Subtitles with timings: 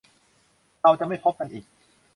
[0.81, 1.65] เราจะไม่พบกันอีก